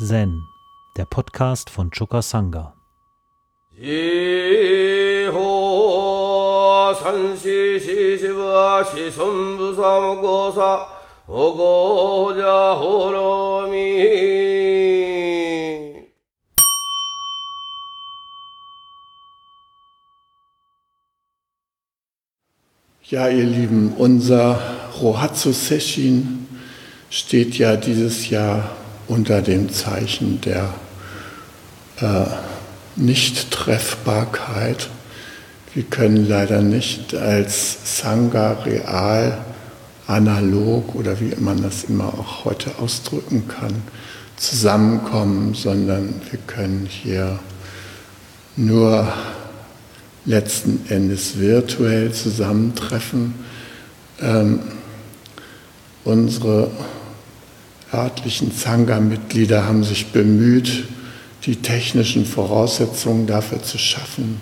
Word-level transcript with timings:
Zen, 0.00 0.46
der 0.96 1.06
Podcast 1.06 1.70
von 1.70 1.90
Choka 1.90 2.22
Sangha. 2.22 2.72
Ja, 23.02 23.28
ihr 23.28 23.44
Lieben, 23.44 23.94
unser 23.98 24.60
Rohatsu 25.00 25.50
Session 25.50 26.46
steht 27.10 27.58
ja 27.58 27.74
dieses 27.74 28.30
Jahr 28.30 28.77
unter 29.08 29.42
dem 29.42 29.72
Zeichen 29.72 30.40
der 30.42 30.72
äh, 32.00 32.26
Nichttreffbarkeit. 32.96 34.88
Wir 35.74 35.82
können 35.84 36.28
leider 36.28 36.60
nicht 36.62 37.14
als 37.14 38.00
Sangha 38.00 38.52
real, 38.64 39.38
analog 40.06 40.94
oder 40.94 41.20
wie 41.20 41.34
man 41.38 41.62
das 41.62 41.84
immer 41.84 42.06
auch 42.06 42.44
heute 42.44 42.70
ausdrücken 42.78 43.46
kann, 43.48 43.82
zusammenkommen, 44.36 45.54
sondern 45.54 46.20
wir 46.30 46.38
können 46.46 46.86
hier 46.86 47.38
nur 48.56 49.12
letzten 50.24 50.86
Endes 50.88 51.38
virtuell 51.38 52.12
zusammentreffen. 52.12 53.34
Ähm, 54.20 54.60
unsere 56.04 56.70
örtlichen 57.92 58.50
Sangha-Mitglieder 58.50 59.66
haben 59.66 59.84
sich 59.84 60.12
bemüht, 60.12 60.84
die 61.44 61.56
technischen 61.56 62.26
Voraussetzungen 62.26 63.26
dafür 63.26 63.62
zu 63.62 63.78
schaffen, 63.78 64.40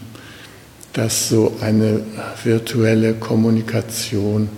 dass 0.93 1.29
so 1.29 1.57
eine 1.61 2.01
virtuelle 2.43 3.15
Kommunikation 3.15 4.49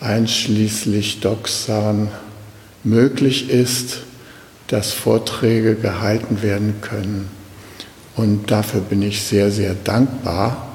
einschließlich 0.00 1.20
Doxan 1.20 2.08
möglich 2.84 3.50
ist, 3.50 4.00
dass 4.66 4.92
Vorträge 4.92 5.74
gehalten 5.74 6.42
werden 6.42 6.74
können. 6.80 7.28
Und 8.16 8.50
dafür 8.50 8.80
bin 8.80 9.02
ich 9.02 9.22
sehr, 9.22 9.50
sehr 9.50 9.74
dankbar. 9.74 10.68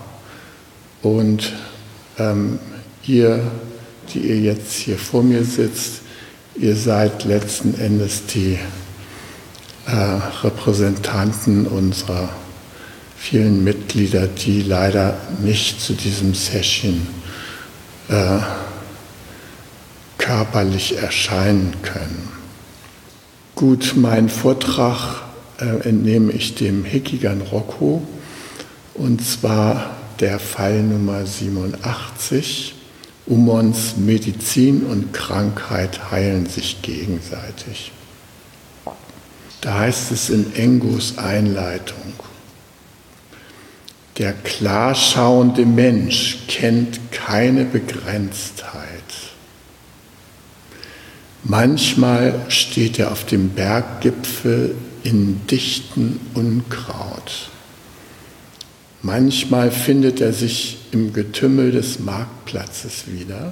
Und 1.02 1.54
ähm, 2.18 2.58
ihr, 3.06 3.44
die 4.14 4.20
ihr 4.20 4.40
jetzt 4.40 4.74
hier 4.74 4.98
vor 4.98 5.24
mir 5.24 5.44
sitzt, 5.44 6.03
Ihr 6.56 6.76
seid 6.76 7.24
letzten 7.24 7.80
Endes 7.80 8.28
die 8.28 8.60
äh, 9.88 9.92
Repräsentanten 10.44 11.66
unserer 11.66 12.30
vielen 13.18 13.64
Mitglieder, 13.64 14.28
die 14.28 14.62
leider 14.62 15.18
nicht 15.42 15.82
zu 15.82 15.94
diesem 15.94 16.36
Session 16.36 17.08
äh, 18.10 18.38
körperlich 20.20 20.98
erscheinen 20.98 21.74
können. 21.82 22.30
Gut, 23.56 23.94
meinen 23.96 24.30
Vortrag 24.30 25.24
äh, 25.60 25.88
entnehme 25.88 26.34
ich 26.34 26.54
dem 26.54 26.86
Hikigan 26.86 27.42
Rocco 27.42 28.04
und 28.94 29.26
zwar 29.26 29.96
der 30.20 30.38
Fall 30.38 30.84
Nummer 30.84 31.26
87. 31.26 32.76
Umons 33.26 33.96
Medizin 33.98 34.84
und 34.84 35.14
Krankheit 35.14 36.12
heilen 36.12 36.46
sich 36.46 36.82
gegenseitig. 36.82 37.92
Da 39.62 39.80
heißt 39.80 40.12
es 40.12 40.30
in 40.30 40.54
Engos 40.56 41.18
Einleitung, 41.18 42.14
der 44.18 44.34
klarschauende 44.34 45.66
Mensch 45.66 46.40
kennt 46.48 47.12
keine 47.12 47.64
Begrenztheit. 47.64 48.84
Manchmal 51.44 52.46
steht 52.50 53.00
er 53.00 53.12
auf 53.12 53.26
dem 53.26 53.50
Berggipfel 53.50 54.76
in 55.04 55.46
dichten 55.48 56.20
Unkraut. 56.34 57.50
Manchmal 59.06 59.70
findet 59.70 60.22
er 60.22 60.32
sich 60.32 60.78
im 60.92 61.12
Getümmel 61.12 61.74
des 61.74 62.00
Marktplatzes 62.00 63.04
wieder 63.08 63.52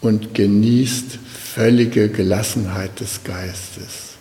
und 0.00 0.34
genießt 0.34 1.16
völlige 1.54 2.08
Gelassenheit 2.08 2.98
des 2.98 3.22
Geistes. 3.22 4.16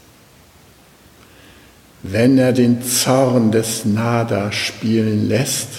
Wenn 2.03 2.37
er 2.37 2.53
den 2.53 2.83
Zorn 2.83 3.51
des 3.51 3.83
Nada 3.85 4.51
spielen 4.51 5.27
lässt, 5.27 5.69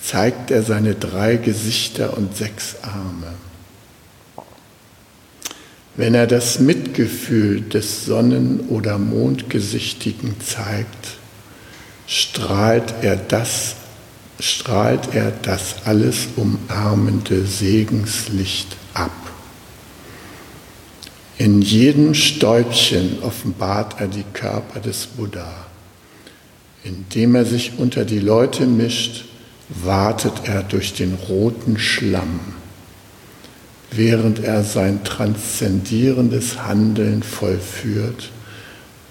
zeigt 0.00 0.50
er 0.50 0.62
seine 0.62 0.94
drei 0.94 1.36
Gesichter 1.36 2.16
und 2.16 2.34
sechs 2.34 2.76
Arme. 2.80 3.34
Wenn 5.94 6.14
er 6.14 6.26
das 6.26 6.58
Mitgefühl 6.58 7.60
des 7.60 8.06
Sonnen- 8.06 8.60
oder 8.70 8.96
Mondgesichtigen 8.98 10.40
zeigt, 10.40 11.18
strahlt 12.06 12.94
er 13.02 13.16
das, 13.16 13.76
strahlt 14.40 15.14
er 15.14 15.30
das 15.30 15.76
alles 15.84 16.28
umarmende 16.36 17.46
Segenslicht 17.46 18.76
ab. 18.92 19.10
In 21.38 21.62
jedem 21.62 22.14
Stäubchen 22.14 23.22
offenbart 23.22 24.00
er 24.00 24.08
die 24.08 24.24
Körper 24.32 24.80
des 24.80 25.06
Buddha. 25.06 25.66
Indem 26.84 27.34
er 27.34 27.44
sich 27.44 27.72
unter 27.78 28.04
die 28.04 28.20
Leute 28.20 28.66
mischt, 28.66 29.24
wartet 29.68 30.42
er 30.44 30.62
durch 30.62 30.92
den 30.92 31.14
roten 31.14 31.78
Schlamm, 31.78 32.40
während 33.90 34.44
er 34.44 34.62
sein 34.62 35.02
transzendierendes 35.02 36.62
Handeln 36.62 37.22
vollführt 37.22 38.30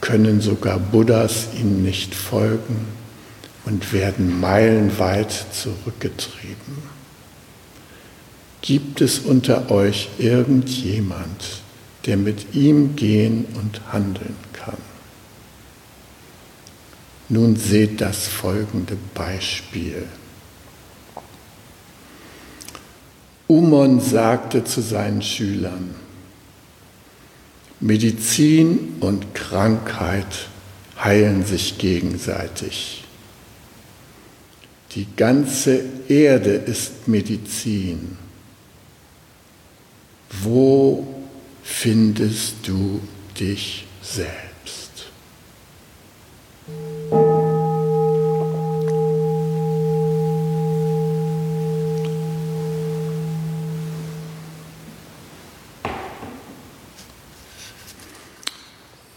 können 0.03 0.41
sogar 0.41 0.79
Buddhas 0.79 1.47
ihm 1.57 1.81
nicht 1.81 2.13
folgen 2.13 2.87
und 3.63 3.93
werden 3.93 4.41
meilenweit 4.41 5.31
zurückgetrieben. 5.53 6.83
Gibt 8.61 8.99
es 8.99 9.19
unter 9.19 9.71
euch 9.71 10.09
irgendjemand, 10.17 11.61
der 12.05 12.17
mit 12.17 12.53
ihm 12.53 12.97
gehen 12.97 13.45
und 13.55 13.79
handeln 13.93 14.35
kann? 14.51 14.77
Nun 17.29 17.55
seht 17.55 18.01
das 18.01 18.27
folgende 18.27 18.97
Beispiel. 19.13 20.05
Umon 23.47 24.01
sagte 24.01 24.65
zu 24.65 24.81
seinen 24.81 25.21
Schülern, 25.21 25.95
Medizin 27.83 28.95
und 29.01 29.35
Krankheit 29.35 30.47
heilen 30.97 31.45
sich 31.45 31.77
gegenseitig. 31.77 33.03
Die 34.95 35.05
ganze 35.17 35.81
Erde 36.07 36.51
ist 36.51 37.09
Medizin. 37.09 38.17
Wo 40.41 41.05
findest 41.61 42.55
du 42.65 43.01
dich 43.37 43.85
selbst? 44.01 44.52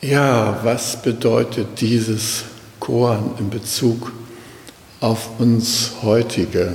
Ja, 0.08 0.60
was 0.62 1.02
bedeutet 1.02 1.80
dieses 1.80 2.44
Koran 2.78 3.32
in 3.40 3.50
Bezug 3.50 4.12
auf 5.00 5.40
uns 5.40 5.94
heutige? 6.00 6.74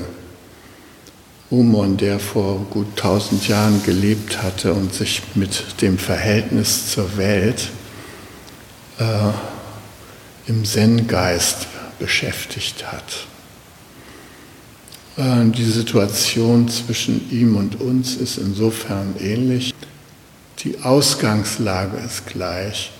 Umon, 1.49 1.95
der 1.95 2.19
vor 2.19 2.59
gut 2.69 2.97
tausend 2.97 3.47
Jahren 3.47 3.81
gelebt 3.83 4.43
hatte 4.43 4.73
und 4.73 4.93
sich 4.93 5.21
mit 5.35 5.81
dem 5.81 5.97
Verhältnis 5.97 6.91
zur 6.91 7.15
Welt 7.15 7.69
äh, 8.99 9.29
im 10.47 10.65
Zen-Geist 10.65 11.67
beschäftigt 11.99 12.91
hat. 12.91 13.27
Äh, 15.15 15.49
die 15.51 15.71
Situation 15.71 16.67
zwischen 16.67 17.31
ihm 17.31 17.55
und 17.55 17.79
uns 17.79 18.15
ist 18.15 18.37
insofern 18.37 19.15
ähnlich. 19.21 19.73
Die 20.65 20.79
Ausgangslage 20.81 21.95
ist 21.95 22.27
gleich. 22.27 22.91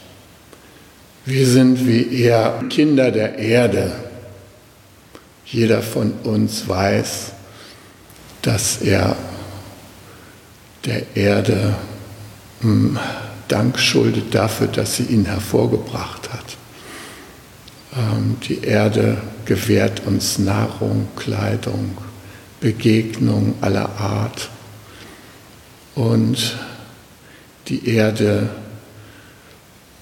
Wir 1.26 1.46
sind 1.46 1.86
wie 1.86 2.24
er 2.24 2.64
Kinder 2.70 3.12
der 3.12 3.38
Erde. 3.38 3.92
Jeder 5.46 5.84
von 5.84 6.14
uns 6.24 6.68
weiß, 6.68 7.34
dass 8.42 8.82
er 8.82 9.16
der 10.86 11.16
Erde 11.16 11.76
hm, 12.62 12.98
Dank 13.48 13.78
schuldet 13.78 14.34
dafür, 14.34 14.68
dass 14.68 14.96
sie 14.96 15.04
ihn 15.04 15.26
hervorgebracht 15.26 16.32
hat. 16.32 16.58
Ähm, 17.96 18.38
die 18.48 18.64
Erde 18.64 19.18
gewährt 19.46 20.08
uns 20.08 20.40
Nahrung, 20.40 21.10
Kleidung, 21.18 21.98
Begegnung 22.62 23.56
aller 23.60 23.90
Art. 24.00 24.50
Und 25.94 26.58
die 27.68 27.90
Erde 27.90 28.50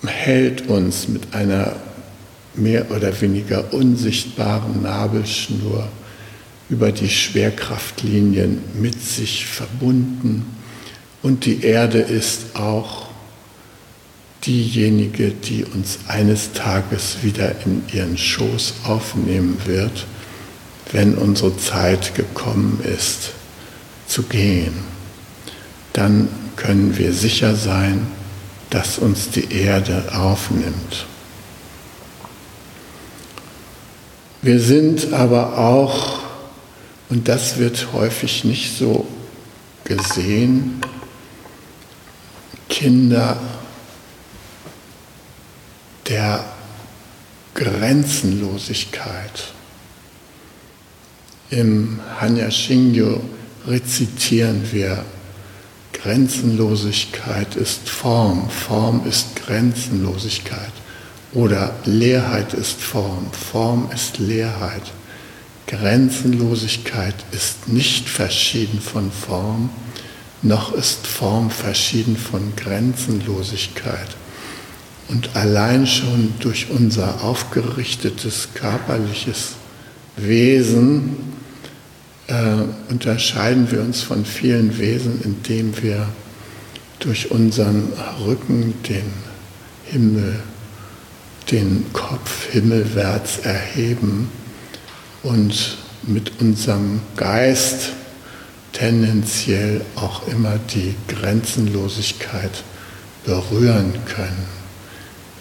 hält 0.09 0.67
uns 0.67 1.07
mit 1.07 1.33
einer 1.33 1.75
mehr 2.55 2.91
oder 2.91 3.19
weniger 3.21 3.73
unsichtbaren 3.73 4.83
Nabelschnur 4.83 5.87
über 6.69 6.91
die 6.91 7.09
Schwerkraftlinien 7.09 8.59
mit 8.79 9.01
sich 9.01 9.45
verbunden. 9.45 10.45
Und 11.21 11.45
die 11.45 11.63
Erde 11.63 11.99
ist 11.99 12.55
auch 12.55 13.07
diejenige, 14.45 15.31
die 15.31 15.65
uns 15.65 15.99
eines 16.07 16.53
Tages 16.53 17.17
wieder 17.23 17.55
in 17.65 17.83
ihren 17.91 18.17
Schoß 18.17 18.75
aufnehmen 18.83 19.57
wird, 19.65 20.05
wenn 20.91 21.15
unsere 21.15 21.57
Zeit 21.57 22.15
gekommen 22.15 22.79
ist, 22.83 23.31
zu 24.07 24.23
gehen. 24.23 24.73
Dann 25.93 26.29
können 26.55 26.97
wir 26.97 27.13
sicher 27.13 27.55
sein, 27.55 28.07
dass 28.69 28.97
uns 28.97 29.29
die 29.31 29.51
Erde 29.51 30.11
aufnimmt. 30.13 31.05
Wir 34.41 34.59
sind 34.59 35.11
aber 35.13 35.57
auch, 35.57 36.19
und 37.09 37.27
das 37.27 37.57
wird 37.57 37.91
häufig 37.93 38.43
nicht 38.43 38.77
so 38.77 39.07
gesehen, 39.83 40.81
Kinder 42.69 43.37
der 46.07 46.45
Grenzenlosigkeit. 47.55 49.53
Im 51.49 51.99
Hanya 52.19 52.51
Shingyo 52.51 53.21
rezitieren 53.67 54.71
wir, 54.71 55.03
Grenzenlosigkeit 55.93 57.55
ist 57.55 57.89
Form, 57.89 58.49
Form 58.49 59.05
ist 59.07 59.35
Grenzenlosigkeit. 59.35 60.71
Oder 61.33 61.75
Leerheit 61.85 62.53
ist 62.53 62.81
Form, 62.81 63.31
Form 63.31 63.89
ist 63.93 64.17
Leerheit. 64.17 64.83
Grenzenlosigkeit 65.67 67.15
ist 67.31 67.67
nicht 67.67 68.09
verschieden 68.09 68.81
von 68.81 69.11
Form, 69.11 69.69
noch 70.41 70.73
ist 70.73 71.05
Form 71.05 71.51
verschieden 71.51 72.17
von 72.17 72.53
Grenzenlosigkeit. 72.55 74.15
Und 75.09 75.35
allein 75.35 75.85
schon 75.85 76.33
durch 76.39 76.67
unser 76.71 77.23
aufgerichtetes 77.23 78.49
körperliches 78.53 79.53
Wesen 80.15 81.38
äh, 82.29 82.91
unterscheiden 82.91 83.69
wir 83.71 83.81
uns 83.81 84.01
von 84.01 84.23
vielen 84.23 84.77
Wesen, 84.77 85.19
indem 85.23 85.81
wir 85.81 86.07
durch 86.99 87.31
unseren 87.31 87.91
Rücken 88.25 88.73
den 88.87 89.11
Himmel, 89.85 90.39
den 91.49 91.85
Kopf 91.93 92.51
himmelwärts 92.51 93.39
erheben 93.39 94.29
und 95.23 95.77
mit 96.03 96.39
unserem 96.39 97.01
Geist 97.15 97.93
tendenziell 98.73 99.81
auch 99.95 100.27
immer 100.27 100.59
die 100.73 100.93
Grenzenlosigkeit 101.07 102.63
berühren 103.25 103.93
können. 104.05 104.45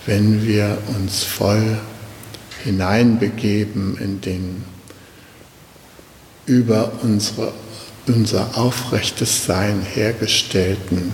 Wenn 0.06 0.46
wir 0.46 0.78
uns 0.96 1.22
voll 1.22 1.78
hineinbegeben 2.64 3.98
in 3.98 4.20
den 4.22 4.64
über 6.48 6.92
unsere, 7.02 7.52
unser 8.06 8.56
aufrechtes 8.56 9.44
Sein 9.44 9.82
hergestellten 9.82 11.12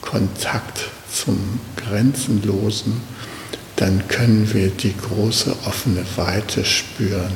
Kontakt 0.00 0.90
zum 1.12 1.58
Grenzenlosen, 1.76 3.00
dann 3.76 4.06
können 4.08 4.52
wir 4.54 4.68
die 4.68 4.94
große 4.96 5.54
offene 5.66 6.04
Weite 6.16 6.64
spüren 6.64 7.32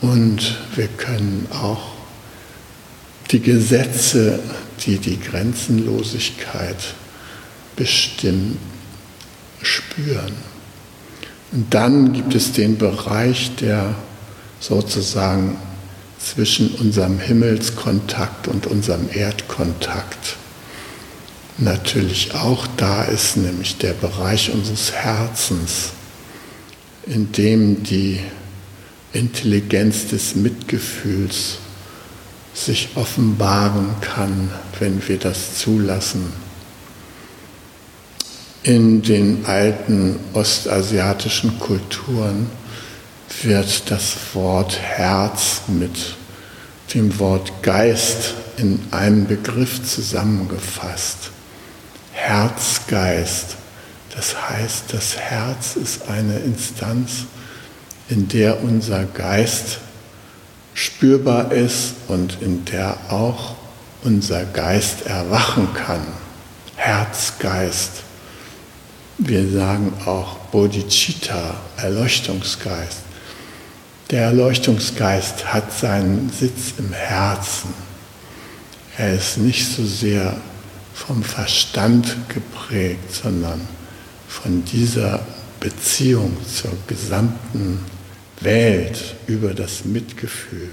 und 0.00 0.58
wir 0.74 0.88
können 0.88 1.48
auch 1.50 1.96
die 3.30 3.40
Gesetze, 3.40 4.38
die 4.84 4.98
die 4.98 5.18
Grenzenlosigkeit 5.18 6.94
bestimmen, 7.74 8.58
spüren. 9.62 10.32
Und 11.52 11.72
dann 11.72 12.12
gibt 12.12 12.34
es 12.34 12.52
den 12.52 12.78
Bereich, 12.78 13.50
der 13.56 13.94
sozusagen 14.60 15.56
zwischen 16.18 16.74
unserem 16.76 17.18
Himmelskontakt 17.18 18.48
und 18.48 18.66
unserem 18.66 19.08
Erdkontakt 19.12 20.36
natürlich 21.58 22.34
auch 22.34 22.66
da 22.76 23.04
ist, 23.04 23.36
nämlich 23.36 23.78
der 23.78 23.92
Bereich 23.92 24.50
unseres 24.50 24.92
Herzens, 24.92 25.90
in 27.06 27.32
dem 27.32 27.82
die 27.82 28.20
Intelligenz 29.12 30.08
des 30.08 30.34
Mitgefühls 30.34 31.58
sich 32.52 32.90
offenbaren 32.94 33.88
kann, 34.00 34.50
wenn 34.78 35.06
wir 35.06 35.18
das 35.18 35.58
zulassen. 35.58 36.32
In 38.62 39.02
den 39.02 39.46
alten 39.46 40.18
ostasiatischen 40.32 41.58
Kulturen 41.60 42.50
wird 43.42 43.90
das 43.90 44.16
Wort 44.34 44.78
Herz 44.80 45.62
mit 45.68 46.16
dem 46.94 47.18
Wort 47.18 47.62
Geist 47.62 48.34
in 48.56 48.80
einem 48.90 49.26
Begriff 49.26 49.84
zusammengefasst. 49.84 51.30
Herzgeist. 52.12 53.56
Das 54.14 54.48
heißt, 54.48 54.84
das 54.92 55.16
Herz 55.16 55.76
ist 55.76 56.08
eine 56.08 56.38
Instanz, 56.38 57.26
in 58.08 58.28
der 58.28 58.62
unser 58.62 59.04
Geist 59.04 59.78
spürbar 60.72 61.52
ist 61.52 61.94
und 62.08 62.40
in 62.40 62.64
der 62.64 62.96
auch 63.10 63.56
unser 64.04 64.44
Geist 64.44 65.06
erwachen 65.06 65.68
kann. 65.74 66.06
Herzgeist. 66.76 68.02
Wir 69.18 69.50
sagen 69.50 69.92
auch 70.04 70.36
Bodhicitta, 70.52 71.54
Erleuchtungsgeist. 71.78 73.05
Der 74.10 74.22
Erleuchtungsgeist 74.22 75.52
hat 75.52 75.72
seinen 75.72 76.30
Sitz 76.30 76.74
im 76.78 76.92
Herzen. 76.92 77.74
Er 78.96 79.14
ist 79.14 79.38
nicht 79.38 79.68
so 79.68 79.84
sehr 79.84 80.36
vom 80.94 81.24
Verstand 81.24 82.16
geprägt, 82.28 83.12
sondern 83.12 83.60
von 84.28 84.64
dieser 84.64 85.26
Beziehung 85.58 86.36
zur 86.46 86.70
gesamten 86.86 87.80
Welt 88.42 89.16
über 89.26 89.54
das 89.54 89.84
Mitgefühl. 89.84 90.70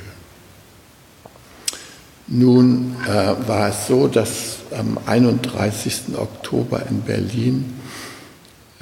Nun 2.28 2.96
äh, 3.08 3.48
war 3.48 3.70
es 3.70 3.88
so, 3.88 4.08
dass 4.08 4.58
am 4.78 5.00
31. 5.08 6.16
Oktober 6.16 6.86
in 6.88 7.02
Berlin 7.02 7.80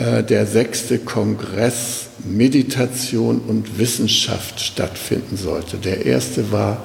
der 0.02 0.48
sechste 0.48 0.98
Kongress 0.98 2.08
Meditation 2.24 3.40
und 3.40 3.78
Wissenschaft 3.78 4.60
stattfinden 4.60 5.38
sollte. 5.38 5.78
Der 5.78 6.06
erste 6.06 6.52
war 6.52 6.84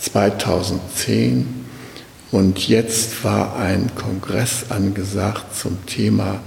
2010 0.00 1.46
und 2.32 2.66
jetzt 2.66 3.22
war 3.22 3.56
ein 3.56 3.90
Kongress 3.94 4.66
angesagt 4.70 5.56
zum 5.56 5.86
Thema 5.86 6.40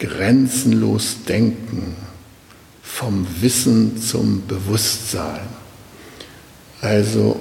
Grenzenlos 0.00 1.18
Denken, 1.28 1.94
vom 2.82 3.26
Wissen 3.40 4.00
zum 4.00 4.44
Bewusstsein. 4.46 5.46
Also 6.80 7.38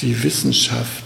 die 0.00 0.22
Wissenschaft 0.22 1.04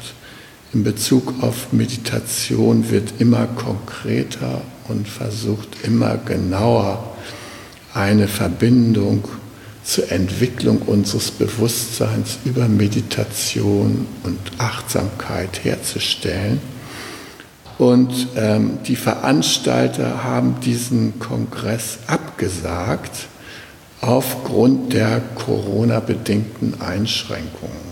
in 0.75 0.85
Bezug 0.85 1.43
auf 1.43 1.73
Meditation 1.73 2.91
wird 2.91 3.15
immer 3.19 3.47
konkreter 3.47 4.61
und 4.89 5.09
versucht 5.09 5.69
immer 5.85 6.17
genauer 6.17 7.17
eine 7.95 8.29
Verbindung 8.29 9.25
zur 9.85 10.11
Entwicklung 10.13 10.83
unseres 10.83 11.31
Bewusstseins 11.31 12.39
über 12.45 12.69
Meditation 12.69 14.07
und 14.23 14.39
Achtsamkeit 14.59 15.65
herzustellen. 15.65 16.61
Und 17.79 18.29
ähm, 18.37 18.79
die 18.87 18.97
Veranstalter 18.97 20.25
haben 20.25 20.61
diesen 20.61 21.19
Kongress 21.21 22.01
abgesagt 22.07 23.29
aufgrund 24.01 24.93
der 24.93 25.21
Corona-bedingten 25.37 26.81
Einschränkungen. 26.81 27.89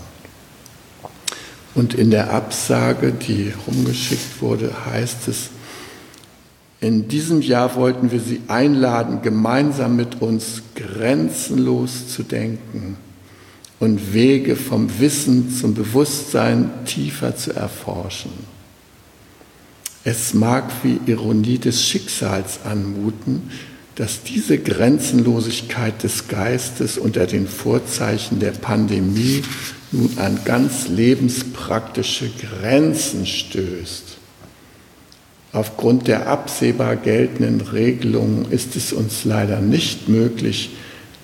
Und 1.73 1.93
in 1.93 2.11
der 2.11 2.33
Absage, 2.33 3.11
die 3.11 3.53
rumgeschickt 3.65 4.41
wurde, 4.41 4.71
heißt 4.85 5.27
es, 5.27 5.49
In 6.79 7.07
diesem 7.07 7.41
Jahr 7.41 7.75
wollten 7.75 8.11
wir 8.11 8.19
Sie 8.19 8.41
einladen, 8.47 9.21
gemeinsam 9.23 9.95
mit 9.95 10.21
uns 10.21 10.61
grenzenlos 10.75 12.09
zu 12.09 12.23
denken 12.23 12.97
und 13.79 14.13
Wege 14.13 14.55
vom 14.55 14.99
Wissen 14.99 15.51
zum 15.51 15.73
Bewusstsein 15.73 16.69
tiefer 16.85 17.35
zu 17.35 17.53
erforschen. 17.53 18.31
Es 20.03 20.33
mag 20.33 20.71
wie 20.83 20.99
Ironie 21.05 21.57
des 21.57 21.83
Schicksals 21.83 22.59
anmuten, 22.63 23.51
dass 23.95 24.21
diese 24.21 24.59
Grenzenlosigkeit 24.59 26.03
des 26.03 26.27
Geistes 26.27 26.99
unter 26.99 27.25
den 27.25 27.47
Vorzeichen 27.47 28.39
der 28.39 28.51
Pandemie 28.51 29.43
nun 29.91 30.11
an 30.17 30.39
ganz 30.45 30.87
lebenspraktische 30.87 32.29
Grenzen 32.29 33.25
stößt. 33.25 34.16
Aufgrund 35.53 36.07
der 36.07 36.27
absehbar 36.27 36.95
geltenden 36.95 37.61
Regelungen 37.61 38.51
ist 38.51 38.75
es 38.75 38.93
uns 38.93 39.23
leider 39.23 39.59
nicht 39.59 40.09
möglich, 40.09 40.71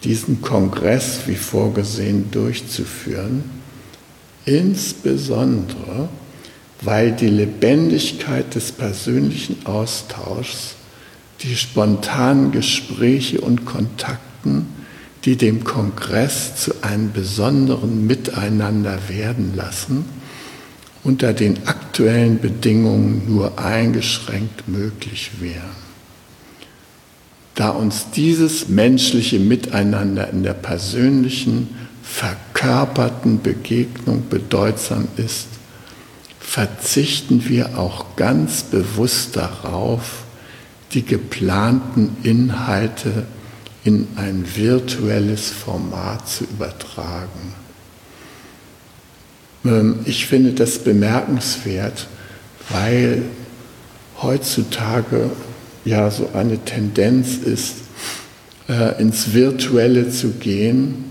diesen 0.03 0.41
Kongress 0.41 1.21
wie 1.27 1.35
vorgesehen 1.35 2.31
durchzuführen, 2.31 3.43
insbesondere 4.45 6.09
weil 6.81 7.13
die 7.13 7.29
Lebendigkeit 7.29 8.55
des 8.55 8.73
persönlichen 8.73 9.65
Austauschs 9.65 10.75
die 11.41 11.55
spontanen 11.55 12.51
Gespräche 12.51 13.41
und 13.41 13.65
Kontakten, 13.65 14.67
die 15.25 15.37
dem 15.37 15.63
Kongress 15.63 16.57
zu 16.57 16.73
einem 16.81 17.11
besonderen 17.13 18.05
Miteinander 18.05 18.99
werden 19.07 19.53
lassen, 19.55 20.05
unter 21.03 21.33
den 21.33 21.67
aktuellen 21.67 22.39
Bedingungen 22.39 23.23
nur 23.27 23.59
eingeschränkt 23.59 24.67
möglich 24.67 25.31
wären. 25.39 25.83
Da 27.55 27.69
uns 27.69 28.07
dieses 28.15 28.69
menschliche 28.69 29.39
Miteinander 29.39 30.29
in 30.29 30.43
der 30.43 30.53
persönlichen, 30.53 31.69
verkörperten 32.01 33.41
Begegnung 33.41 34.23
bedeutsam 34.29 35.07
ist, 35.17 35.47
verzichten 36.39 37.47
wir 37.47 37.77
auch 37.77 38.15
ganz 38.15 38.63
bewusst 38.63 39.35
darauf, 39.35 40.23
die 40.93 41.03
geplanten 41.03 42.15
Inhalte 42.23 43.25
in 43.83 44.07
ein 44.15 44.45
virtuelles 44.55 45.49
Format 45.49 46.27
zu 46.27 46.43
übertragen. 46.45 47.62
Ähm, 49.65 49.99
ich 50.05 50.25
finde 50.25 50.53
das 50.53 50.79
bemerkenswert, 50.79 52.07
weil 52.69 53.23
heutzutage 54.21 55.29
ja 55.85 56.09
so 56.09 56.29
eine 56.33 56.57
Tendenz 56.59 57.35
ist, 57.37 57.75
äh, 58.69 58.99
ins 59.01 59.33
Virtuelle 59.33 60.09
zu 60.09 60.31
gehen, 60.31 61.05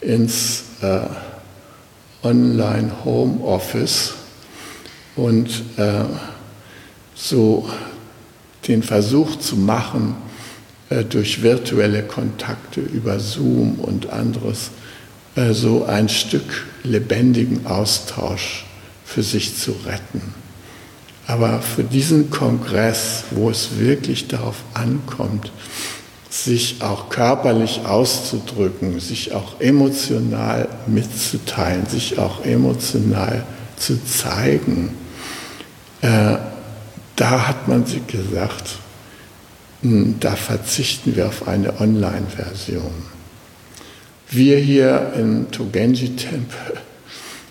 ins 0.00 0.64
äh, 0.82 1.00
Online-Home-Office 2.22 4.14
und 5.16 5.48
äh, 5.78 6.04
so 7.14 7.68
den 8.68 8.82
Versuch 8.82 9.36
zu 9.36 9.56
machen, 9.56 10.16
durch 11.08 11.42
virtuelle 11.42 12.02
Kontakte 12.02 12.80
über 12.80 13.20
Zoom 13.20 13.76
und 13.78 14.10
anderes 14.10 14.70
äh, 15.36 15.52
so 15.52 15.84
ein 15.84 16.08
Stück 16.08 16.66
lebendigen 16.82 17.66
Austausch 17.66 18.64
für 19.04 19.22
sich 19.22 19.56
zu 19.56 19.74
retten. 19.86 20.34
Aber 21.26 21.60
für 21.62 21.84
diesen 21.84 22.30
Kongress, 22.30 23.24
wo 23.30 23.50
es 23.50 23.78
wirklich 23.78 24.28
darauf 24.28 24.56
ankommt, 24.74 25.52
sich 26.28 26.76
auch 26.80 27.08
körperlich 27.08 27.82
auszudrücken, 27.84 29.00
sich 29.00 29.32
auch 29.32 29.60
emotional 29.60 30.68
mitzuteilen, 30.86 31.86
sich 31.86 32.18
auch 32.18 32.44
emotional 32.44 33.44
zu 33.76 34.02
zeigen, 34.04 34.96
äh, 36.02 36.36
da 37.16 37.48
hat 37.48 37.68
man 37.68 37.84
sich 37.84 38.06
gesagt, 38.06 38.78
hm, 39.82 40.16
da 40.20 40.36
verzichten 40.36 41.14
wir 41.16 41.28
auf 41.28 41.46
eine 41.46 41.80
Online-Version. 41.80 43.19
Wir 44.32 44.58
hier 44.58 45.12
im 45.18 45.50
Togenji-Tempel 45.50 46.76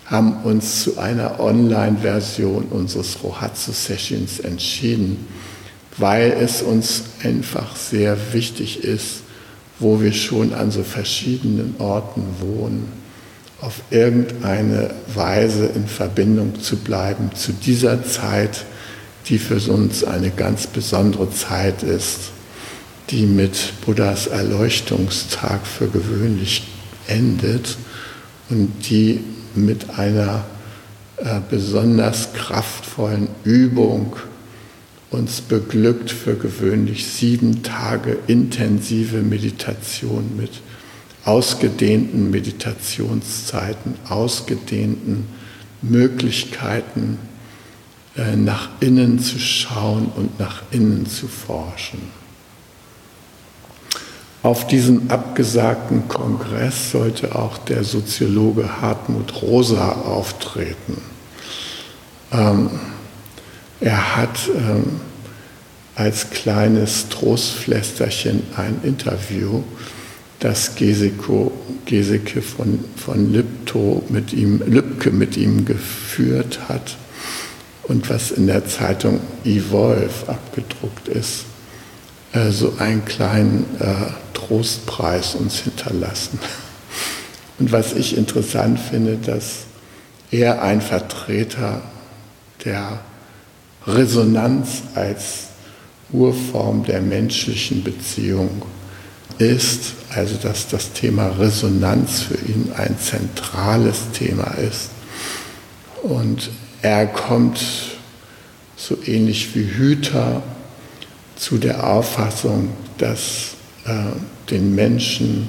haben 0.06 0.36
uns 0.44 0.82
zu 0.82 0.96
einer 0.96 1.38
Online-Version 1.38 2.68
unseres 2.70 3.22
Rohatsu-Sessions 3.22 4.40
entschieden, 4.40 5.26
weil 5.98 6.32
es 6.32 6.62
uns 6.62 7.02
einfach 7.22 7.76
sehr 7.76 8.16
wichtig 8.32 8.82
ist, 8.82 9.24
wo 9.78 10.00
wir 10.00 10.14
schon 10.14 10.54
an 10.54 10.70
so 10.70 10.82
verschiedenen 10.82 11.74
Orten 11.78 12.22
wohnen, 12.40 12.90
auf 13.60 13.82
irgendeine 13.90 14.94
Weise 15.14 15.66
in 15.66 15.86
Verbindung 15.86 16.62
zu 16.62 16.76
bleiben 16.76 17.30
zu 17.34 17.52
dieser 17.52 18.02
Zeit, 18.04 18.64
die 19.28 19.36
für 19.36 19.60
uns 19.70 20.02
eine 20.02 20.30
ganz 20.30 20.66
besondere 20.66 21.30
Zeit 21.30 21.82
ist, 21.82 22.30
die 23.10 23.26
mit 23.26 23.72
Buddhas 23.84 24.28
Erleuchtungstag 24.28 25.66
für 25.66 25.88
gewöhnlich 25.88 26.62
endet 27.08 27.76
und 28.48 28.70
die 28.88 29.20
mit 29.54 29.90
einer 29.98 30.44
äh, 31.16 31.40
besonders 31.50 32.32
kraftvollen 32.34 33.28
Übung 33.44 34.16
uns 35.10 35.40
beglückt 35.40 36.10
für 36.12 36.36
gewöhnlich 36.36 37.06
sieben 37.06 37.64
Tage 37.64 38.16
intensive 38.28 39.18
Meditation 39.22 40.36
mit 40.36 40.60
ausgedehnten 41.24 42.30
Meditationszeiten, 42.30 43.96
ausgedehnten 44.08 45.26
Möglichkeiten, 45.82 47.18
äh, 48.16 48.36
nach 48.36 48.68
innen 48.78 49.18
zu 49.18 49.40
schauen 49.40 50.12
und 50.14 50.38
nach 50.38 50.62
innen 50.70 51.06
zu 51.06 51.26
forschen. 51.26 52.19
Auf 54.42 54.66
diesem 54.66 55.10
abgesagten 55.10 56.08
Kongress 56.08 56.92
sollte 56.92 57.34
auch 57.34 57.58
der 57.58 57.84
Soziologe 57.84 58.80
Hartmut 58.80 59.42
Rosa 59.42 59.92
auftreten. 59.92 61.02
Ähm, 62.32 62.70
er 63.80 64.16
hat 64.16 64.48
ähm, 64.54 65.00
als 65.94 66.30
kleines 66.30 67.10
Trostflästerchen 67.10 68.42
ein 68.56 68.80
Interview, 68.82 69.62
das 70.38 70.74
Geseko, 70.74 71.52
Geseke 71.84 72.40
von, 72.40 72.82
von 72.96 73.34
Lipto 73.34 74.02
mit 74.08 74.32
ihm, 74.32 74.62
Lübke 74.64 75.10
mit 75.10 75.36
ihm 75.36 75.66
geführt 75.66 76.60
hat 76.70 76.96
und 77.82 78.08
was 78.08 78.30
in 78.30 78.46
der 78.46 78.64
Zeitung 78.64 79.20
Evolve 79.44 80.28
abgedruckt 80.28 81.08
ist, 81.08 81.44
äh, 82.32 82.50
so 82.50 82.72
einen 82.78 83.04
kleinen 83.04 83.66
äh, 83.78 84.29
Trostpreis 84.50 85.36
uns 85.36 85.60
hinterlassen. 85.60 86.40
Und 87.60 87.70
was 87.70 87.92
ich 87.92 88.16
interessant 88.16 88.80
finde, 88.80 89.16
dass 89.16 89.66
er 90.32 90.62
ein 90.62 90.80
Vertreter 90.80 91.82
der 92.64 92.98
Resonanz 93.86 94.82
als 94.96 95.44
Urform 96.10 96.84
der 96.84 97.00
menschlichen 97.00 97.84
Beziehung 97.84 98.62
ist, 99.38 99.92
also 100.10 100.34
dass 100.36 100.66
das 100.66 100.92
Thema 100.94 101.28
Resonanz 101.38 102.22
für 102.22 102.34
ihn 102.34 102.72
ein 102.76 102.98
zentrales 102.98 104.10
Thema 104.12 104.54
ist. 104.54 104.90
Und 106.02 106.50
er 106.82 107.06
kommt 107.06 107.60
so 108.76 108.98
ähnlich 109.06 109.54
wie 109.54 109.64
Hüter 109.64 110.42
zu 111.36 111.58
der 111.58 111.86
Auffassung, 111.86 112.70
dass 112.98 113.54
äh, 113.86 114.50
den 114.50 114.74
Menschen 114.74 115.48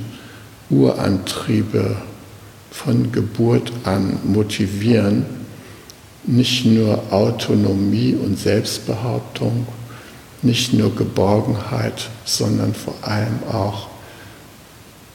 Urantriebe 0.70 1.98
von 2.72 3.12
Geburt 3.12 3.72
an 3.84 4.20
motivieren, 4.24 5.26
nicht 6.24 6.66
nur 6.66 7.12
Autonomie 7.12 8.16
und 8.16 8.40
Selbstbehauptung, 8.40 9.68
nicht 10.42 10.74
nur 10.74 10.96
Geborgenheit, 10.96 12.10
sondern 12.26 12.74
vor 12.74 12.96
allem 13.02 13.44
auch 13.52 13.90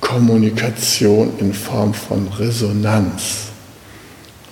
Kommunikation 0.00 1.32
in 1.38 1.52
Form 1.52 1.94
von 1.94 2.28
Resonanz. 2.28 3.48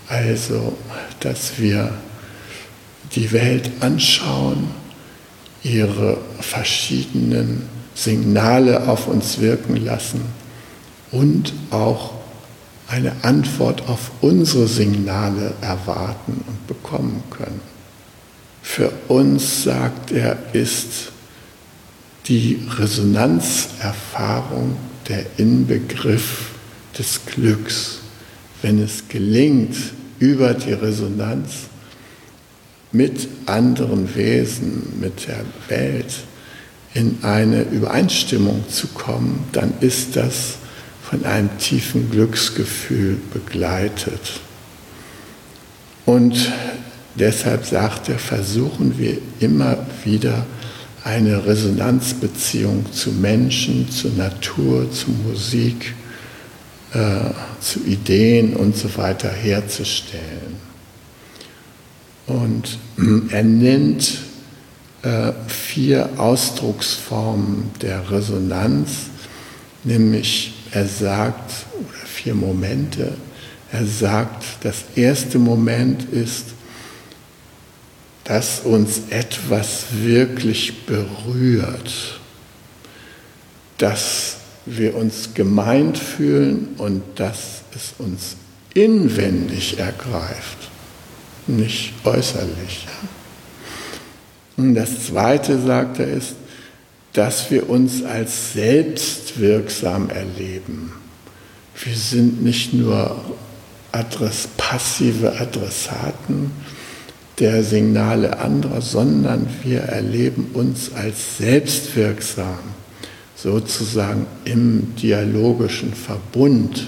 Also, 0.09 0.77
dass 1.21 1.59
wir 1.59 1.93
die 3.15 3.31
Welt 3.31 3.71
anschauen, 3.81 4.69
ihre 5.63 6.19
verschiedenen 6.41 7.69
Signale 7.95 8.89
auf 8.89 9.07
uns 9.07 9.41
wirken 9.41 9.77
lassen 9.77 10.21
und 11.11 11.53
auch 11.71 12.13
eine 12.89 13.13
Antwort 13.23 13.89
auf 13.89 14.11
unsere 14.21 14.67
Signale 14.67 15.55
erwarten 15.61 16.45
und 16.47 16.67
bekommen 16.67 17.23
können. 17.31 17.61
Für 18.63 18.93
uns, 19.09 19.63
sagt 19.65 20.11
er, 20.13 20.37
ist 20.53 21.13
die 22.27 22.61
Resonanzerfahrung 22.79 24.77
der 25.09 25.25
Inbegriff 25.37 26.51
des 26.99 27.21
Glücks, 27.27 27.99
wenn 28.63 28.83
es 28.83 29.09
gelingt, 29.09 29.77
über 30.19 30.55
die 30.55 30.73
Resonanz 30.73 31.69
mit 32.93 33.29
anderen 33.47 34.15
Wesen, 34.15 34.99
mit 35.01 35.27
der 35.27 35.45
Welt 35.69 36.15
in 36.95 37.19
eine 37.23 37.63
Übereinstimmung 37.63 38.65
zu 38.69 38.87
kommen, 38.89 39.45
dann 39.53 39.75
ist 39.81 40.17
das 40.17 40.57
von 41.03 41.25
einem 41.25 41.51
tiefen 41.59 42.11
Glücksgefühl 42.11 43.19
begleitet. 43.33 44.41
Und 46.07 46.53
deshalb 47.17 47.67
sagt 47.67 48.09
er, 48.09 48.19
versuchen 48.19 48.99
wir 48.99 49.19
immer 49.41 49.87
wieder 50.05 50.47
eine 51.03 51.45
Resonanzbeziehung 51.45 52.87
zu 52.93 53.11
Menschen, 53.13 53.91
zur 53.91 54.13
Natur, 54.13 54.91
zu 54.91 55.11
Musik, 55.11 55.95
äh, 56.95 57.31
zu 57.61 57.81
Ideen 57.85 58.55
und 58.55 58.77
so 58.77 58.97
weiter 58.97 59.29
herzustellen. 59.31 60.57
Und 62.27 62.79
er 63.31 63.43
nennt 63.43 64.19
vier 65.49 66.09
Ausdrucksformen 66.17 67.71
der 67.83 68.11
Resonanz, 68.11 69.11
nämlich 69.83 70.55
er 70.71 70.87
sagt, 70.87 71.67
oder 71.73 72.07
vier 72.07 72.35
Momente, 72.35 73.13
er 73.71 73.87
sagt, 73.87 74.45
das 74.63 74.85
erste 74.95 75.39
Moment 75.39 76.05
ist, 76.11 76.47
dass 78.25 78.61
uns 78.61 79.03
etwas 79.11 79.87
wirklich 79.93 80.87
berührt, 80.87 82.21
dass 83.77 84.37
wir 84.65 84.97
uns 84.97 85.35
gemeint 85.35 85.99
fühlen 85.99 86.69
und 86.79 87.03
dass 87.17 87.63
es 87.75 87.95
uns 87.99 88.37
inwendig 88.73 89.79
ergreift, 89.79 90.71
nicht 91.47 91.93
äußerlich. 92.05 92.87
Und 94.57 94.75
das 94.75 95.07
Zweite, 95.07 95.59
sagt 95.59 95.99
er, 95.99 96.09
ist, 96.09 96.35
dass 97.13 97.51
wir 97.51 97.69
uns 97.69 98.03
als 98.05 98.53
selbstwirksam 98.53 100.11
erleben. 100.11 100.93
Wir 101.83 101.97
sind 101.97 102.43
nicht 102.43 102.75
nur 102.75 103.25
Adress, 103.93 104.49
passive 104.57 105.41
Adressaten 105.41 106.51
der 107.39 107.65
Signale 107.65 108.39
anderer, 108.39 108.81
sondern 108.81 109.47
wir 109.63 109.81
erleben 109.81 110.51
uns 110.55 110.93
als 110.95 111.39
selbstwirksam, 111.39 112.59
sozusagen 113.37 114.27
im 114.45 114.95
dialogischen 114.97 115.93
Verbund 115.95 116.87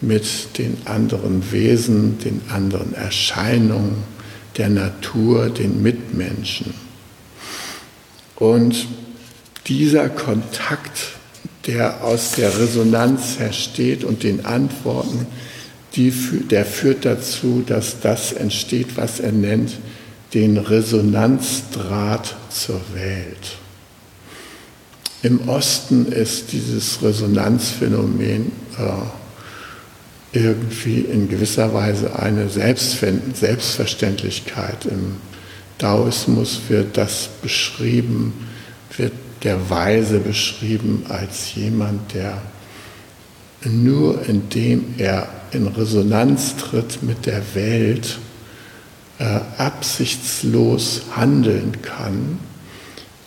mit 0.00 0.58
den 0.58 0.76
anderen 0.86 1.52
Wesen, 1.52 2.18
den 2.18 2.40
anderen 2.50 2.94
Erscheinungen 2.94 4.02
der 4.56 4.68
Natur, 4.68 5.50
den 5.50 5.82
Mitmenschen. 5.82 6.74
Und 8.36 8.86
dieser 9.66 10.08
Kontakt, 10.08 11.12
der 11.66 12.02
aus 12.02 12.32
der 12.32 12.58
Resonanz 12.58 13.38
hersteht 13.38 14.02
und 14.04 14.22
den 14.22 14.46
Antworten, 14.46 15.26
die, 15.94 16.12
der 16.50 16.64
führt 16.64 17.04
dazu, 17.04 17.62
dass 17.66 18.00
das 18.00 18.32
entsteht, 18.32 18.96
was 18.96 19.20
er 19.20 19.32
nennt, 19.32 19.72
den 20.34 20.56
Resonanzdraht 20.56 22.36
zur 22.48 22.80
Welt. 22.94 23.58
Im 25.22 25.48
Osten 25.48 26.06
ist 26.06 26.52
dieses 26.52 27.02
Resonanzphänomen 27.02 28.52
äh, 28.78 29.19
irgendwie 30.32 31.00
in 31.00 31.28
gewisser 31.28 31.74
Weise 31.74 32.18
eine 32.18 32.48
Selbstverständlichkeit. 32.48 34.86
Im 34.86 35.16
Daoismus 35.78 36.60
wird 36.68 36.96
das 36.96 37.28
beschrieben, 37.42 38.46
wird 38.96 39.12
der 39.42 39.68
Weise 39.70 40.20
beschrieben 40.20 41.04
als 41.08 41.54
jemand, 41.54 42.14
der 42.14 42.40
nur 43.64 44.26
indem 44.26 44.94
er 44.98 45.28
in 45.52 45.66
Resonanz 45.66 46.56
tritt 46.56 47.02
mit 47.02 47.26
der 47.26 47.42
Welt, 47.54 48.18
äh, 49.18 49.40
absichtslos 49.58 51.02
handeln 51.14 51.82
kann 51.82 52.38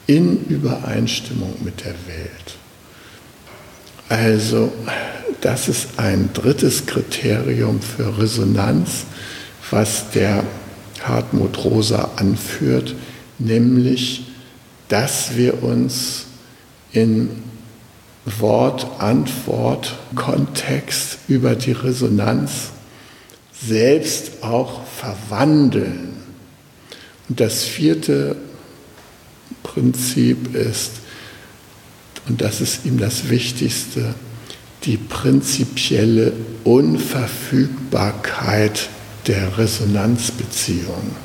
in 0.07 0.43
Übereinstimmung 0.45 1.53
mit 1.63 1.85
der 1.85 1.93
Welt. 2.07 2.57
Also 4.09 4.71
das 5.43 5.67
ist 5.67 5.87
ein 5.97 6.29
drittes 6.31 6.85
Kriterium 6.85 7.81
für 7.81 8.17
Resonanz, 8.17 9.03
was 9.71 10.09
der 10.11 10.45
Hartmut 11.03 11.65
Rosa 11.65 12.11
anführt, 12.15 12.95
nämlich, 13.39 14.27
dass 14.87 15.35
wir 15.35 15.61
uns 15.61 16.27
in 16.93 17.29
Wort, 18.25 18.87
Antwort, 18.99 19.97
Kontext 20.15 21.17
über 21.27 21.55
die 21.55 21.73
Resonanz 21.73 22.69
selbst 23.51 24.43
auch 24.43 24.85
verwandeln. 24.85 26.13
Und 27.27 27.41
das 27.41 27.63
vierte 27.63 28.37
Prinzip 29.61 30.55
ist, 30.55 30.91
und 32.29 32.39
das 32.39 32.61
ist 32.61 32.85
ihm 32.85 32.97
das 32.97 33.27
Wichtigste, 33.29 34.15
die 34.85 34.97
prinzipielle 34.97 36.33
Unverfügbarkeit 36.63 38.89
der 39.27 39.57
Resonanzbeziehung. 39.57 41.15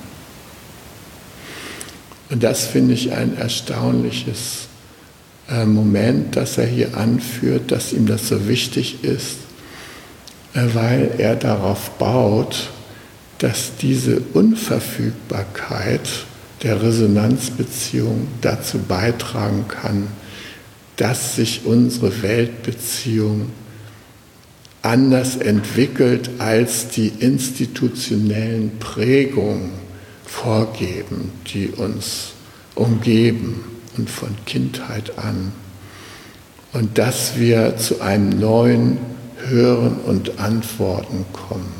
Und 2.31 2.43
das 2.43 2.67
finde 2.67 2.95
ich 2.95 3.13
ein 3.13 3.37
erstaunliches 3.37 4.69
äh, 5.49 5.65
Moment, 5.65 6.37
das 6.37 6.59
er 6.59 6.67
hier 6.67 6.97
anführt, 6.97 7.71
dass 7.71 7.93
ihm 7.93 8.07
das 8.07 8.29
so 8.29 8.49
wichtig 8.49 9.03
ist, 9.03 9.39
äh, 10.55 10.67
weil 10.75 11.13
er 11.19 11.37
darauf 11.37 11.91
baut, 11.93 12.71
dass 13.39 13.77
diese 13.81 14.21
Unverfügbarkeit 14.35 16.09
der 16.63 16.83
Resonanzbeziehung 16.83 18.27
dazu 18.41 18.79
beitragen 18.79 19.67
kann, 19.69 20.09
dass 20.99 21.37
sich 21.37 21.63
unsere 21.65 22.23
Weltbeziehung 22.23 23.51
anders 24.83 25.37
entwickelt, 25.37 26.29
als 26.39 26.89
die 26.89 27.09
institutionellen 27.09 28.79
Prägungen 28.79 29.71
vorgeben, 30.25 31.33
die 31.53 31.69
uns 31.69 32.33
umgeben 32.75 33.65
und 33.97 34.11
von 34.11 34.31
Kindheit 34.45 35.19
an. 35.19 35.53
Und 36.73 36.99
dass 36.99 37.39
wir 37.39 37.77
zu 37.77 38.01
einem 38.01 38.39
neuen 38.39 38.99
Hören 39.47 39.99
und 39.99 40.39
Antworten 40.39 41.25
kommen. 41.33 41.73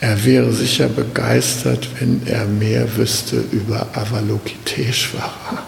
Er 0.00 0.24
wäre 0.24 0.52
sicher 0.52 0.88
begeistert, 0.88 1.88
wenn 1.98 2.26
er 2.26 2.46
mehr 2.46 2.96
wüsste 2.96 3.42
über 3.52 3.88
Avalokiteshvara. 3.94 5.64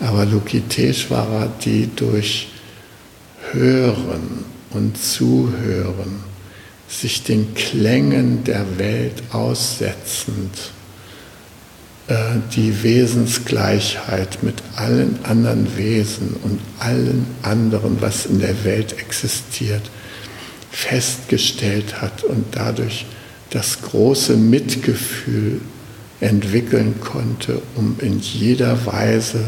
Avalokiteshvara, 0.00 1.52
die 1.64 1.88
durch 1.94 2.48
Hören 3.52 4.44
und 4.70 4.96
Zuhören 4.96 6.24
sich 6.88 7.22
den 7.22 7.54
Klängen 7.54 8.44
der 8.44 8.78
Welt 8.78 9.22
aussetzend 9.30 10.72
äh, 12.08 12.14
die 12.56 12.82
Wesensgleichheit 12.82 14.42
mit 14.42 14.56
allen 14.74 15.18
anderen 15.24 15.76
Wesen 15.76 16.36
und 16.42 16.60
allen 16.80 17.26
anderen, 17.42 18.00
was 18.00 18.26
in 18.26 18.40
der 18.40 18.64
Welt 18.64 18.98
existiert, 18.98 19.90
festgestellt 20.72 22.00
hat 22.00 22.24
und 22.24 22.44
dadurch 22.52 23.06
das 23.50 23.80
große 23.82 24.36
Mitgefühl 24.36 25.60
entwickeln 26.20 27.00
konnte, 27.00 27.62
um 27.76 27.96
in 28.00 28.18
jeder 28.18 28.86
Weise 28.86 29.44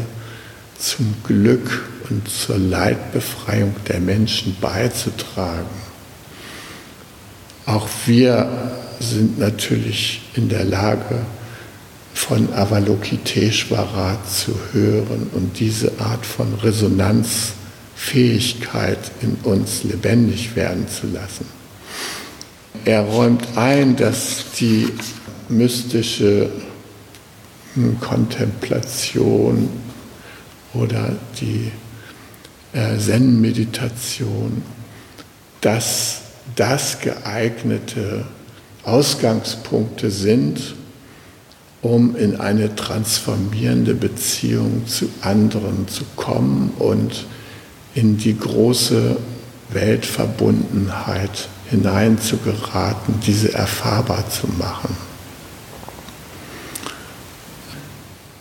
zum 0.83 1.15
Glück 1.23 1.87
und 2.09 2.27
zur 2.27 2.57
Leidbefreiung 2.57 3.73
der 3.87 4.01
Menschen 4.01 4.57
beizutragen. 4.59 5.69
Auch 7.65 7.87
wir 8.05 8.73
sind 8.99 9.39
natürlich 9.39 10.23
in 10.35 10.49
der 10.49 10.65
Lage, 10.65 11.21
von 12.13 12.51
Avalokiteshvara 12.53 14.19
zu 14.25 14.53
hören 14.71 15.29
und 15.33 15.59
diese 15.59 15.99
Art 15.99 16.23
von 16.25 16.53
Resonanzfähigkeit 16.61 18.99
in 19.21 19.35
uns 19.43 19.83
lebendig 19.83 20.55
werden 20.55 20.87
zu 20.87 21.05
lassen. 21.07 21.45
Er 22.85 23.01
räumt 23.01 23.45
ein, 23.55 23.95
dass 23.95 24.45
die 24.59 24.89
mystische 25.49 26.51
Kontemplation 27.99 29.69
oder 30.73 31.15
die 31.39 31.71
äh, 32.73 32.97
Zen-Meditation, 32.97 34.63
dass 35.61 36.21
das 36.55 36.99
geeignete 36.99 38.25
Ausgangspunkte 38.83 40.11
sind, 40.11 40.75
um 41.81 42.15
in 42.15 42.39
eine 42.39 42.75
transformierende 42.75 43.93
Beziehung 43.93 44.87
zu 44.87 45.09
anderen 45.21 45.87
zu 45.87 46.03
kommen 46.15 46.71
und 46.79 47.25
in 47.95 48.17
die 48.17 48.37
große 48.37 49.17
Weltverbundenheit 49.69 51.49
hineinzugeraten, 51.69 53.19
diese 53.25 53.53
erfahrbar 53.53 54.29
zu 54.29 54.47
machen. 54.47 54.95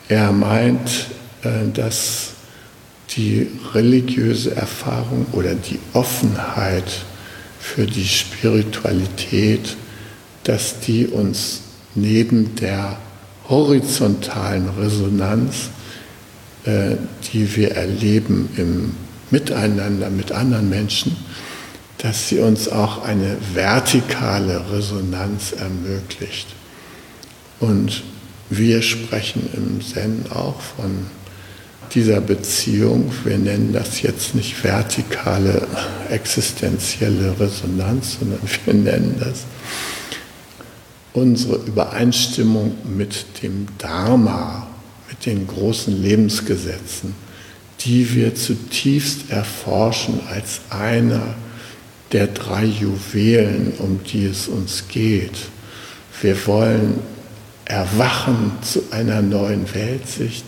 Er 0.08 0.32
meint, 0.32 1.06
dass 1.74 2.30
die 3.16 3.48
religiöse 3.74 4.54
Erfahrung 4.56 5.26
oder 5.32 5.54
die 5.54 5.78
Offenheit 5.92 7.04
für 7.58 7.86
die 7.86 8.06
Spiritualität, 8.06 9.76
dass 10.44 10.80
die 10.80 11.06
uns 11.06 11.62
neben 11.94 12.54
der 12.56 12.96
horizontalen 13.48 14.68
Resonanz, 14.78 15.70
äh, 16.64 16.96
die 17.32 17.54
wir 17.56 17.72
erleben 17.72 18.48
im 18.56 18.94
Miteinander 19.30 20.10
mit 20.10 20.32
anderen 20.32 20.68
Menschen, 20.68 21.16
dass 21.98 22.28
sie 22.28 22.40
uns 22.40 22.68
auch 22.68 23.04
eine 23.04 23.36
vertikale 23.54 24.62
Resonanz 24.72 25.52
ermöglicht. 25.52 26.48
Und 27.60 28.02
wir 28.50 28.82
sprechen 28.82 29.48
im 29.54 29.80
Zen 29.80 30.26
auch 30.34 30.60
von 30.60 31.06
dieser 31.94 32.20
Beziehung, 32.20 33.12
wir 33.24 33.38
nennen 33.38 33.72
das 33.72 34.02
jetzt 34.02 34.34
nicht 34.34 34.62
vertikale 34.64 35.66
existenzielle 36.10 37.38
Resonanz, 37.38 38.18
sondern 38.18 38.40
wir 38.64 38.74
nennen 38.74 39.16
das 39.18 39.44
unsere 41.12 41.56
Übereinstimmung 41.56 42.74
mit 42.96 43.42
dem 43.42 43.66
Dharma, 43.78 44.66
mit 45.08 45.26
den 45.26 45.46
großen 45.46 46.02
Lebensgesetzen, 46.02 47.14
die 47.80 48.14
wir 48.14 48.34
zutiefst 48.34 49.30
erforschen 49.30 50.20
als 50.28 50.60
einer 50.70 51.34
der 52.12 52.28
drei 52.28 52.64
Juwelen, 52.64 53.72
um 53.78 54.00
die 54.04 54.26
es 54.26 54.48
uns 54.48 54.84
geht. 54.88 55.36
Wir 56.20 56.46
wollen 56.46 57.00
erwachen 57.64 58.52
zu 58.62 58.82
einer 58.90 59.22
neuen 59.22 59.72
Weltsicht. 59.74 60.44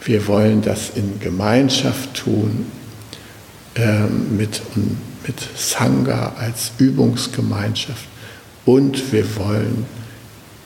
Wir 0.00 0.26
wollen 0.26 0.62
das 0.62 0.90
in 0.94 1.20
Gemeinschaft 1.20 2.14
tun, 2.14 2.66
äh, 3.74 4.06
mit, 4.06 4.60
mit 5.26 5.36
Sangha 5.56 6.34
als 6.38 6.72
Übungsgemeinschaft. 6.78 8.06
Und 8.64 9.12
wir 9.12 9.36
wollen 9.36 9.86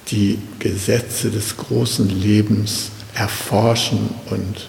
die 0.09 0.39
Gesetze 0.59 1.31
des 1.31 1.57
großen 1.57 2.09
Lebens 2.09 2.91
erforschen 3.15 4.11
und 4.31 4.69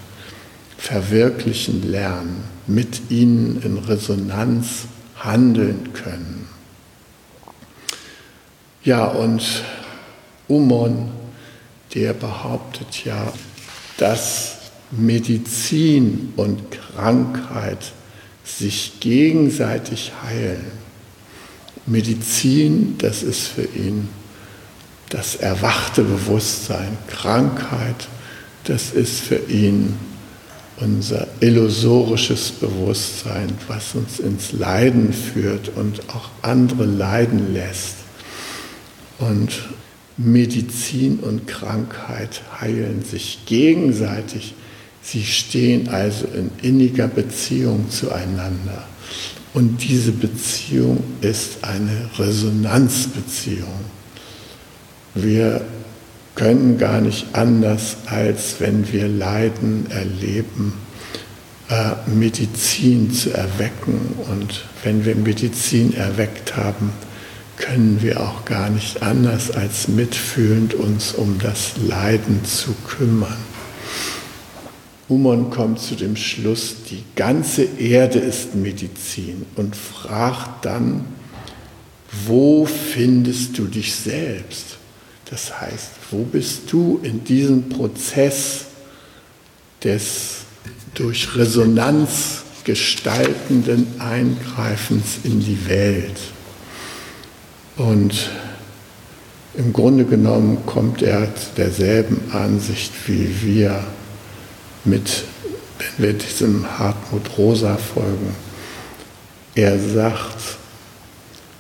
verwirklichen 0.78 1.89
lernen, 1.89 2.43
mit 2.67 3.10
ihnen 3.10 3.62
in 3.62 3.78
Resonanz 3.78 4.86
handeln 5.15 5.93
können. 5.93 6.47
Ja, 8.84 9.06
und 9.06 9.63
Umon, 10.49 11.12
der 11.93 12.13
behauptet 12.13 13.06
ja, 13.06 13.32
dass 13.97 14.58
Medizin 14.91 16.34
und 16.36 16.60
Krankheit 16.71 17.91
sich 18.43 18.99
gegenseitig 18.99 20.12
heilen. 20.23 20.71
Medizin, 21.86 22.95
das 22.97 23.23
ist 23.23 23.47
für 23.47 23.63
ihn 23.63 24.10
das 25.10 25.36
erwachte 25.36 26.03
Bewusstsein. 26.03 26.97
Krankheit, 27.08 28.08
das 28.63 28.91
ist 28.91 29.21
für 29.21 29.39
ihn 29.49 29.95
unser 30.77 31.27
illusorisches 31.39 32.51
Bewusstsein, 32.51 33.49
was 33.67 33.95
uns 33.95 34.19
ins 34.19 34.53
Leiden 34.53 35.13
führt 35.13 35.71
und 35.75 36.10
auch 36.10 36.29
andere 36.41 36.86
leiden 36.86 37.53
lässt. 37.53 37.95
Und 39.19 39.63
Medizin 40.17 41.19
und 41.19 41.47
Krankheit 41.47 42.41
heilen 42.62 43.04
sich 43.04 43.39
gegenseitig. 43.45 44.54
Sie 45.02 45.23
stehen 45.23 45.89
also 45.89 46.28
in 46.28 46.52
inniger 46.62 47.08
Beziehung 47.08 47.89
zueinander. 47.89 48.88
Und 49.54 49.84
diese 49.84 50.12
Beziehung 50.12 51.04
ist 51.21 51.63
eine 51.63 52.10
Resonanzbeziehung. 52.17 53.73
Wir 55.13 55.62
können 56.36 56.78
gar 56.78 57.02
nicht 57.02 57.28
anders, 57.34 57.97
als 58.08 58.56
wenn 58.60 58.91
wir 58.91 59.08
Leiden 59.08 59.86
erleben, 59.91 60.73
äh, 61.69 62.10
Medizin 62.10 63.12
zu 63.12 63.32
erwecken. 63.32 64.15
Und 64.32 64.63
wenn 64.84 65.06
wir 65.06 65.15
Medizin 65.15 65.93
erweckt 65.93 66.56
haben, 66.58 66.91
können 67.57 68.01
wir 68.01 68.21
auch 68.21 68.45
gar 68.45 68.69
nicht 68.69 69.01
anders, 69.01 69.51
als 69.51 69.87
mitfühlend 69.87 70.73
uns 70.73 71.13
um 71.13 71.39
das 71.39 71.73
Leiden 71.77 72.43
zu 72.43 72.73
kümmern. 72.87 73.37
Umon 75.07 75.49
kommt 75.49 75.79
zu 75.79 75.95
dem 75.95 76.15
Schluss, 76.15 76.75
die 76.89 77.03
ganze 77.15 77.63
Erde 77.63 78.19
ist 78.19 78.55
Medizin 78.55 79.45
und 79.55 79.75
fragt 79.75 80.65
dann, 80.65 81.05
wo 82.25 82.65
findest 82.65 83.57
du 83.57 83.65
dich 83.65 83.93
selbst? 83.93 84.77
Das 85.29 85.59
heißt, 85.59 85.89
wo 86.11 86.23
bist 86.23 86.71
du 86.71 86.99
in 87.03 87.23
diesem 87.23 87.69
Prozess 87.69 88.65
des 89.83 90.37
durch 90.93 91.35
Resonanz 91.35 92.43
gestaltenden 92.63 93.99
Eingreifens 93.99 95.19
in 95.23 95.39
die 95.39 95.67
Welt? 95.67 96.17
Und 97.77 98.29
im 99.55 99.73
Grunde 99.73 100.05
genommen 100.05 100.65
kommt 100.65 101.01
er 101.01 101.36
zu 101.36 101.47
derselben 101.57 102.31
Ansicht 102.31 102.91
wie 103.07 103.41
wir 103.41 103.83
mit, 104.83 105.23
wenn 105.97 106.05
wir 106.05 106.13
diesem 106.13 106.79
Hartmut 106.79 107.38
Rosa 107.38 107.77
folgen. 107.77 108.36
Er 109.55 109.79
sagt, 109.79 110.57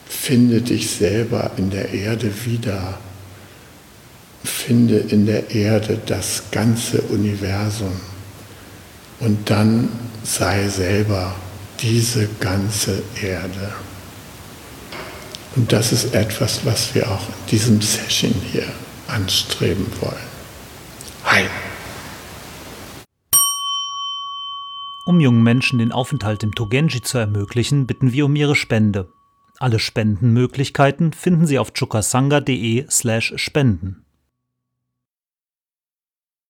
finde 0.07 0.61
dich 0.61 0.89
selber 0.89 1.51
in 1.57 1.69
der 1.69 1.93
Erde 1.93 2.31
wieder 2.45 2.97
finde 4.43 4.97
in 4.97 5.25
der 5.25 5.51
Erde 5.51 5.99
das 6.05 6.43
ganze 6.51 7.01
Universum 7.01 7.93
und 9.19 9.49
dann 9.49 9.89
sei 10.23 10.67
selber 10.67 11.35
diese 11.81 12.27
ganze 12.39 13.01
Erde. 13.21 13.73
Und 15.55 15.71
das 15.71 15.91
ist 15.91 16.15
etwas, 16.15 16.65
was 16.65 16.95
wir 16.95 17.11
auch 17.11 17.27
in 17.27 17.51
diesem 17.51 17.81
Session 17.81 18.33
hier 18.51 18.67
anstreben 19.07 19.85
wollen. 20.01 20.15
Hi! 21.25 21.43
Um 25.05 25.19
jungen 25.19 25.43
Menschen 25.43 25.79
den 25.79 25.91
Aufenthalt 25.91 26.43
im 26.43 26.55
Togenji 26.55 27.01
zu 27.01 27.17
ermöglichen, 27.17 27.85
bitten 27.85 28.13
wir 28.13 28.25
um 28.25 28.35
ihre 28.35 28.55
Spende. 28.55 29.11
Alle 29.59 29.79
Spendenmöglichkeiten 29.79 31.13
finden 31.13 31.45
Sie 31.45 31.59
auf 31.59 31.73
chukasanga.de 31.73 32.85
slash 32.89 33.33
spenden. 33.35 34.02